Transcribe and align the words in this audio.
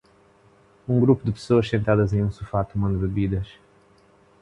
Um 0.89 0.99
grupo 0.99 1.23
de 1.23 1.31
pessoas 1.31 1.69
sentadas 1.69 2.11
em 2.11 2.23
um 2.23 2.31
sofá 2.31 2.63
tomando 2.63 2.97
bebidas. 2.97 3.59